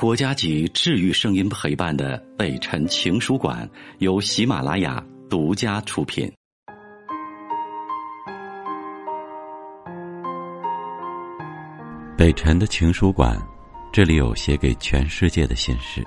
[0.00, 6.26] 国家级治愈声音陪伴的北辰情书馆由喜马拉雅独家出品。
[12.16, 13.38] 北辰的情书馆，
[13.92, 16.02] 这里有写给全世界的心事。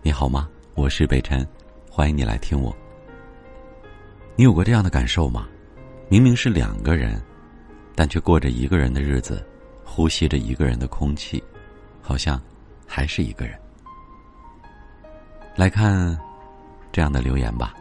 [0.00, 0.48] 你好吗？
[0.74, 1.46] 我是北辰，
[1.90, 2.74] 欢迎你来听我。
[4.34, 5.46] 你有过这样的感受吗？
[6.08, 7.22] 明明是两个人，
[7.94, 9.46] 但却过着一个人的日子，
[9.84, 11.44] 呼吸着一个人的空气，
[12.00, 12.40] 好像……
[12.92, 13.56] 还是一个人。
[15.54, 16.18] 来看
[16.90, 17.72] 这样的留言吧。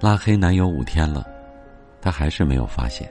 [0.00, 1.26] 拉黑男友五天了，
[2.00, 3.06] 他还是没有发现。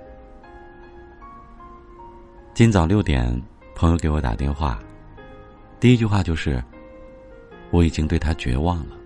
[2.56, 3.40] 今早六点，
[3.76, 4.80] 朋友给我打电话，
[5.80, 6.64] 第一句话就是
[7.70, 8.98] ：“我已经对他绝望了。”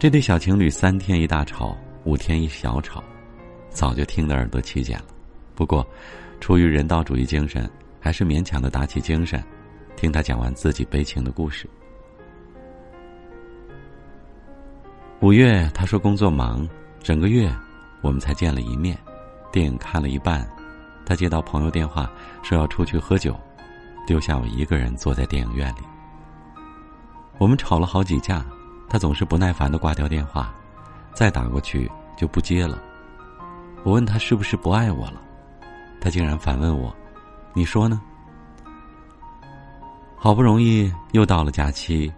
[0.00, 3.04] 这对小情侣三天一大吵，五天一小吵，
[3.68, 5.06] 早就听得耳朵起茧了。
[5.54, 5.86] 不过，
[6.40, 7.70] 出于人道主义精神。
[8.02, 9.40] 还是勉强的打起精神，
[9.94, 11.70] 听他讲完自己悲情的故事。
[15.20, 16.68] 五月，他说工作忙，
[17.00, 17.48] 整个月
[18.00, 18.98] 我们才见了一面。
[19.52, 20.44] 电影看了一半，
[21.06, 22.10] 他接到朋友电话
[22.42, 23.38] 说要出去喝酒，
[24.04, 25.82] 丢下我一个人坐在电影院里。
[27.38, 28.44] 我们吵了好几架，
[28.88, 30.52] 他总是不耐烦的挂掉电话，
[31.14, 32.82] 再打过去就不接了。
[33.84, 35.22] 我问他是不是不爱我了，
[36.00, 36.92] 他竟然反问我。
[37.54, 38.00] 你说呢？
[40.16, 42.10] 好不容易又到了假期，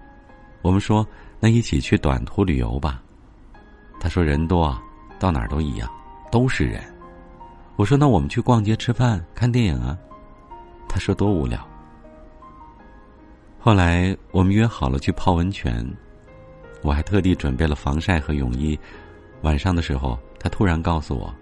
[0.63, 1.07] 我们说
[1.41, 3.03] 那一起去短途旅游吧。
[3.99, 4.83] 他说人多啊，
[5.19, 5.91] 到哪儿都一样，
[6.31, 6.83] 都是人。
[7.77, 9.99] 我说那我们去逛街、吃饭、看电影啊。
[10.89, 11.67] 他说多无聊。
[13.59, 15.85] 后来我们约好了去泡温泉，
[16.83, 18.79] 我还特地准备了防晒和泳衣。
[19.41, 21.35] 晚上的时候，他突然告诉我，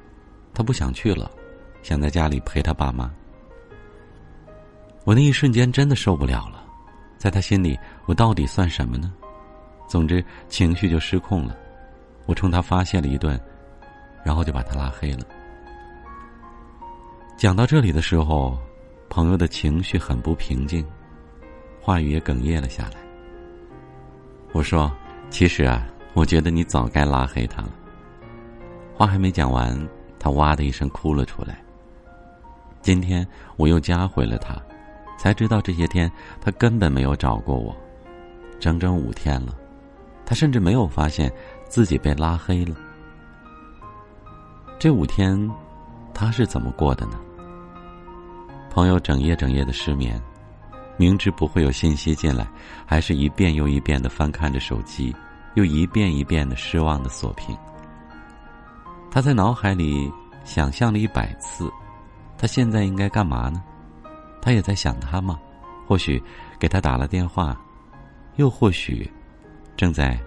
[0.55, 1.31] 他不想去了，
[1.83, 3.11] 想在家里陪他爸妈。
[5.05, 6.63] 我那一瞬间真的受不了了，
[7.19, 9.13] 在他心里，我到底算什么呢？
[9.89, 11.57] 总之，情绪就失控了，
[12.27, 13.39] 我冲他发泄了一顿，
[14.25, 15.25] 然后就把他拉黑了。
[17.37, 18.57] 讲到这里的时候，
[19.09, 20.87] 朋友的情绪很不平静，
[21.81, 22.93] 话语也哽咽了下来。
[24.53, 24.91] 我说
[25.31, 27.71] ：“其实啊，我觉得你早该拉黑他了。”
[28.95, 29.77] 话还没讲完，
[30.19, 31.61] 他哇的一声哭了出来。
[32.81, 33.27] 今天
[33.57, 34.57] 我又加回了他。
[35.23, 36.11] 才知道这些天
[36.41, 37.73] 他根本没有找过我，
[38.59, 39.55] 整整五天了，
[40.27, 41.33] 他甚至没有发现
[41.69, 42.75] 自己被拉黑了。
[44.81, 45.49] 这五天，
[46.13, 47.21] 他是怎么过的呢？
[48.69, 50.21] 朋友整夜整夜的失眠，
[50.97, 52.45] 明知不会有信息进来，
[52.85, 55.15] 还是一遍又一遍的翻看着手机，
[55.55, 57.57] 又一遍一遍的失望的锁屏。
[59.09, 60.13] 他在脑海里
[60.43, 61.71] 想象了一百次，
[62.37, 63.63] 他现在应该干嘛呢？
[64.43, 65.41] 他也在想他吗？
[65.87, 66.23] 或许
[66.59, 67.59] 给他打了电话，
[68.37, 69.11] 又或许
[69.77, 70.19] 正在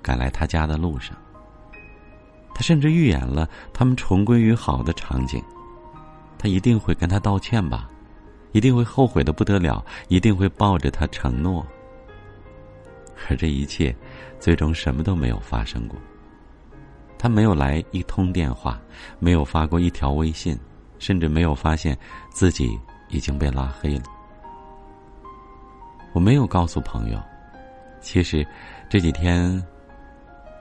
[0.00, 1.16] 赶来他家的路上。
[2.54, 5.42] 他甚至预演了他们重归于好的场景。
[6.38, 7.90] 他一定会跟他道歉吧，
[8.52, 11.66] 一定会后悔的不得了，一定会抱着他承诺。
[13.28, 13.94] 而这一切，
[14.38, 15.98] 最终什么都没有发生过。
[17.18, 18.78] 他没有来一通电话，
[19.18, 20.58] 没有发过一条微信，
[20.98, 21.98] 甚至没有发现
[22.30, 22.78] 自己。
[23.08, 24.04] 已经被拉黑了。
[26.12, 27.22] 我没有告诉朋友，
[28.00, 28.46] 其实
[28.88, 29.62] 这几天，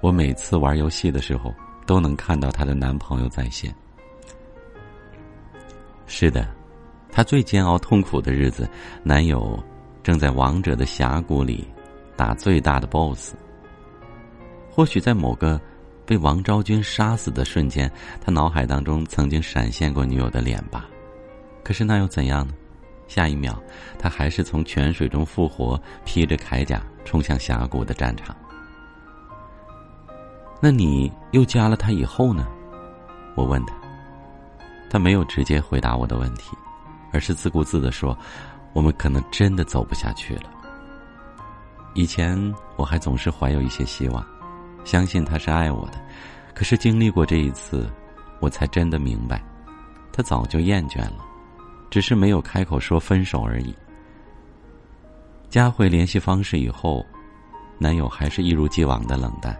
[0.01, 1.53] 我每次玩游戏的时候
[1.85, 3.73] 都能看到她的男朋友在线。
[6.07, 6.47] 是的，
[7.09, 8.69] 她最煎熬痛苦的日子，
[9.01, 9.57] 男友
[10.03, 11.65] 正在王者的峡谷里
[12.17, 13.33] 打最大的 BOSS。
[14.69, 15.59] 或许在某个
[16.05, 17.89] 被王昭君杀死的瞬间，
[18.19, 20.85] 他脑海当中曾经闪现过女友的脸吧。
[21.65, 22.53] 可是那又怎样呢？
[23.07, 23.59] 下一秒，
[23.97, 28.35] 他还是从泉水中复活，披着铠甲冲向峡谷的战场。
[30.61, 32.47] 那你又加了他以后呢？
[33.35, 33.75] 我问他。
[34.89, 36.55] 他没有直接回答我的问题，
[37.11, 38.15] 而是自顾自的说
[38.71, 40.43] ：“我们可能真的走不下去了。”
[41.95, 44.25] 以前我还总是怀有一些希望，
[44.83, 45.93] 相信他是爱我的。
[46.53, 47.91] 可是经历过这一次，
[48.39, 49.43] 我才真的明白，
[50.13, 51.25] 他早就厌倦了。
[51.89, 53.75] 只是没有开口说分手而已。
[55.49, 57.05] 加回联系方式以后，
[57.77, 59.57] 男友还是一如既往的冷淡。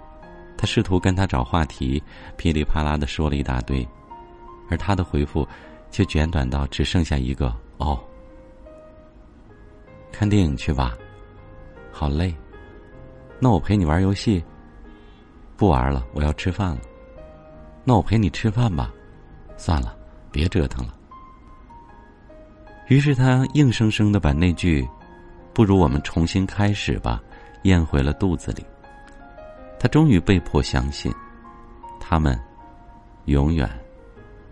[0.57, 2.01] 他试图跟他找话题，
[2.37, 3.87] 噼里啪啦的说了一大堆，
[4.69, 5.47] 而他的回复
[5.91, 8.01] 却简短到只剩下一个“哦”。
[10.11, 10.97] 看电影去吧，
[11.91, 12.33] 好累。
[13.37, 14.43] 那我陪你玩游戏。
[15.57, 16.81] 不玩了，我要吃饭了。
[17.83, 18.93] 那我陪你吃饭吧。
[19.57, 19.95] 算了，
[20.31, 20.93] 别折腾了。
[22.87, 24.87] 于是他硬生生的把那句
[25.53, 27.21] 不如我们重新开始吧，
[27.63, 28.63] 咽回了肚子里。
[29.79, 31.11] 他终于被迫相信，
[31.99, 32.39] 他们
[33.25, 33.69] 永远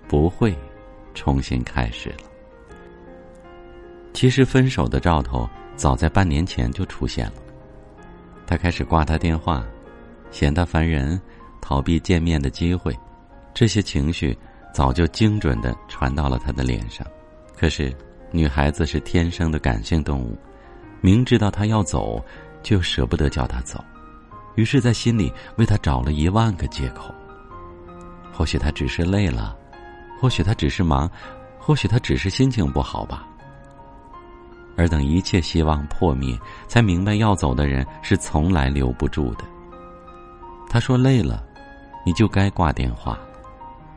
[0.08, 0.58] 不会
[1.14, 2.18] 重新开始了。
[4.14, 7.34] 其实分手的兆头早在半年前就出现了。
[8.46, 9.64] 他开始挂他电话，
[10.32, 11.20] 嫌他烦人，
[11.62, 12.98] 逃避见面的机会，
[13.54, 14.38] 这些情绪
[14.74, 17.06] 早就精准的传到了他的脸上。
[17.56, 17.96] 可是，
[18.36, 20.36] 女孩子是天生的感性动物，
[21.02, 22.20] 明知道他要走，
[22.64, 23.82] 就舍不得叫他走，
[24.56, 27.14] 于是，在心里为他找了一万个借口。
[28.32, 29.56] 或许他只是累了，
[30.20, 31.08] 或许他只是忙，
[31.60, 33.28] 或许他只是心情不好吧。
[34.76, 36.36] 而等一切希望破灭，
[36.68, 39.46] 才明白要走的人是从来留不住的。
[40.68, 41.44] 他说累了，
[42.04, 43.16] 你就该挂电话；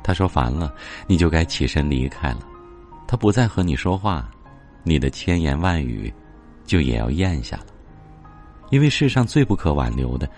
[0.03, 0.71] 他说烦了，
[1.07, 2.41] 你就该起身离开了。
[3.07, 4.29] 他不再和你说话，
[4.83, 6.13] 你的千言万语
[6.65, 7.67] 就也要咽下了。
[8.71, 10.29] 因为世上最不可挽留的，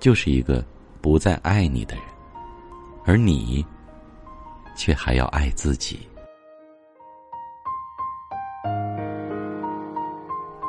[0.00, 0.64] 就是一个
[1.02, 2.04] 不再爱你的人，
[3.04, 3.64] 而你
[4.74, 6.00] 却还要爱自己。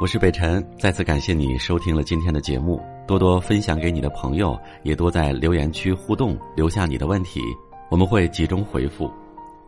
[0.01, 7.41] 我是北辰，再次感谢你收听了今天的节目，多多分享给你的朋友，也多在留言区互动，留下你的问题，
[7.89, 9.09] 我们会集中回复。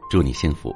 [0.09, 0.75] 祝你幸福。